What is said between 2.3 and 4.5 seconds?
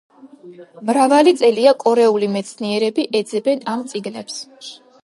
მეცნიერები ეძებენ ამ წიგნებს.